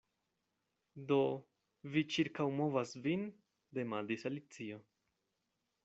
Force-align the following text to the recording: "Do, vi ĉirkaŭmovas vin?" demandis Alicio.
"Do, 1.11 1.17
vi 1.97 2.03
ĉirkaŭmovas 2.15 2.97
vin?" 3.07 3.29
demandis 3.81 4.31
Alicio. 4.33 4.85